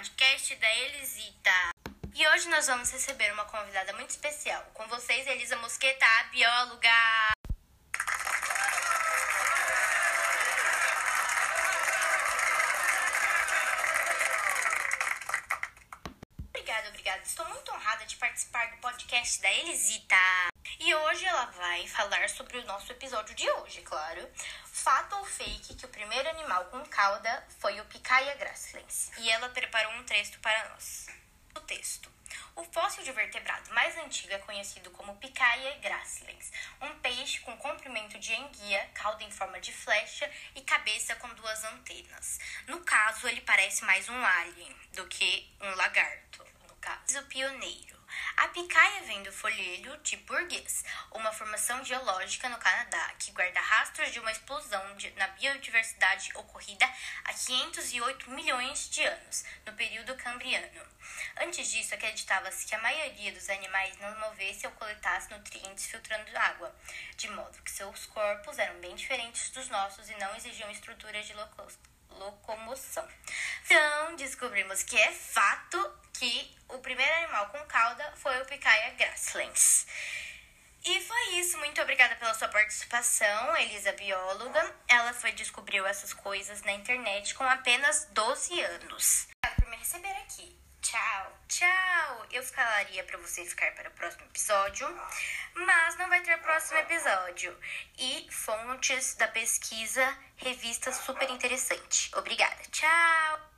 podcast 0.00 0.56
da 0.56 0.74
Elisita. 0.78 1.50
E 2.14 2.26
hoje 2.28 2.48
nós 2.48 2.66
vamos 2.66 2.90
receber 2.90 3.30
uma 3.34 3.44
convidada 3.44 3.92
muito 3.92 4.08
especial. 4.08 4.64
Com 4.72 4.86
vocês, 4.88 5.26
Elisa 5.26 5.56
Mosqueta, 5.56 6.06
a 6.06 6.22
bióloga. 6.24 6.88
Obrigada, 16.48 16.88
obrigada. 16.88 17.20
Estou 17.22 17.46
muito 17.50 17.70
honrada 17.70 18.06
de 18.06 18.16
participar 18.16 18.70
do 18.70 18.78
podcast 18.78 19.42
da 19.42 19.52
Elisita. 19.52 20.16
E 20.78 20.94
ela 21.40 21.50
vai 21.52 21.88
falar 21.88 22.28
sobre 22.28 22.58
o 22.58 22.66
nosso 22.66 22.92
episódio 22.92 23.34
de 23.34 23.50
hoje, 23.50 23.80
claro. 23.80 24.30
Fato 24.66 25.16
ou 25.16 25.24
fake 25.24 25.74
que 25.74 25.86
o 25.86 25.88
primeiro 25.88 26.28
animal 26.28 26.66
com 26.66 26.84
cauda 26.84 27.46
foi 27.58 27.80
o 27.80 27.84
Picaia 27.86 28.34
gracilens. 28.34 29.10
E 29.16 29.30
ela 29.30 29.48
preparou 29.48 29.90
um 29.94 30.04
texto 30.04 30.38
para 30.40 30.68
nós. 30.68 31.06
O 31.56 31.60
texto. 31.60 32.12
O 32.54 32.62
fóssil 32.64 33.02
de 33.04 33.12
vertebrado 33.12 33.72
mais 33.72 33.96
antigo 33.96 34.34
é 34.34 34.38
conhecido 34.38 34.90
como 34.90 35.16
Picaia 35.16 35.78
gracilens, 35.78 36.52
um 36.82 36.94
peixe 36.98 37.40
com 37.40 37.56
comprimento 37.56 38.18
de 38.18 38.34
enguia, 38.34 38.90
cauda 38.92 39.24
em 39.24 39.30
forma 39.30 39.58
de 39.60 39.72
flecha 39.72 40.30
e 40.54 40.60
cabeça 40.60 41.16
com 41.16 41.28
duas 41.34 41.64
antenas. 41.64 42.38
No 42.66 42.80
caso, 42.80 43.26
ele 43.26 43.40
parece 43.40 43.82
mais 43.86 44.06
um 44.10 44.24
alien 44.24 44.76
do 44.92 45.06
que 45.06 45.50
um 45.58 45.74
lagarto. 45.74 46.46
No 46.68 46.74
caso, 46.76 47.18
o 47.18 47.26
pioneiro. 47.26 47.99
A 48.40 48.48
picaia 48.48 49.02
vem 49.02 49.22
do 49.22 49.30
folhelho 49.30 49.94
de 49.98 50.16
burguês, 50.16 50.82
uma 51.12 51.30
formação 51.30 51.84
geológica 51.84 52.48
no 52.48 52.56
Canadá 52.56 53.12
que 53.18 53.32
guarda 53.32 53.60
rastros 53.60 54.10
de 54.12 54.18
uma 54.18 54.32
explosão 54.32 54.96
de, 54.96 55.10
na 55.10 55.28
biodiversidade 55.28 56.30
ocorrida 56.34 56.90
há 57.26 57.34
508 57.34 58.30
milhões 58.30 58.88
de 58.88 59.04
anos, 59.04 59.44
no 59.66 59.74
período 59.74 60.16
cambriano. 60.16 60.86
Antes 61.38 61.70
disso, 61.70 61.94
acreditava-se 61.94 62.64
que 62.64 62.74
a 62.74 62.80
maioria 62.80 63.30
dos 63.30 63.50
animais 63.50 63.94
não 63.98 64.18
movesse 64.20 64.66
ou 64.66 64.72
coletasse 64.72 65.30
nutrientes 65.30 65.84
filtrando 65.84 66.34
água, 66.34 66.74
de 67.18 67.28
modo 67.28 67.62
que 67.62 67.70
seus 67.70 68.06
corpos 68.06 68.58
eram 68.58 68.80
bem 68.80 68.94
diferentes 68.94 69.50
dos 69.50 69.68
nossos 69.68 70.08
e 70.08 70.14
não 70.14 70.34
exigiam 70.34 70.70
estruturas 70.70 71.26
de 71.26 71.34
locomoção. 72.08 73.06
Então, 73.66 74.16
descobrimos 74.16 74.82
que 74.82 74.96
é 74.96 75.12
fato 75.12 75.99
que 76.12 76.56
o 76.68 76.78
primeiro 76.78 77.12
animal 77.14 77.48
com 77.48 77.58
cauda 77.66 78.12
foi 78.16 78.40
o 78.40 78.44
Picaia 78.46 78.90
gracilens. 78.90 79.86
E 80.84 81.00
foi 81.00 81.34
isso. 81.34 81.58
Muito 81.58 81.80
obrigada 81.82 82.16
pela 82.16 82.32
sua 82.34 82.48
participação, 82.48 83.56
Elisa 83.56 83.92
bióloga. 83.92 84.74
Ela 84.88 85.12
foi 85.12 85.32
descobriu 85.32 85.86
essas 85.86 86.14
coisas 86.14 86.62
na 86.62 86.72
internet 86.72 87.34
com 87.34 87.44
apenas 87.44 88.06
12 88.12 88.60
anos. 88.60 89.28
Obrigada 89.44 89.62
por 89.62 89.70
me 89.70 89.76
receber 89.76 90.16
aqui. 90.22 90.58
Tchau. 90.80 91.38
Tchau. 91.48 92.26
Eu 92.32 92.42
falaria 92.42 93.04
para 93.04 93.18
você 93.18 93.44
ficar 93.44 93.72
para 93.74 93.90
o 93.90 93.92
próximo 93.92 94.24
episódio, 94.24 94.88
mas 95.54 95.96
não 95.96 96.08
vai 96.08 96.22
ter 96.22 96.38
próximo 96.38 96.78
episódio. 96.78 97.56
E 97.98 98.26
fontes 98.30 99.14
da 99.16 99.28
pesquisa, 99.28 100.16
revista 100.36 100.92
super 100.92 101.28
interessante. 101.30 102.10
Obrigada. 102.16 102.62
Tchau. 102.72 103.49